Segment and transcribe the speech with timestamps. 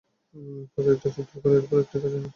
[0.71, 2.29] ত্বকে একটা ছিদ্র করো, এরপর একটা কাঁচি নাও।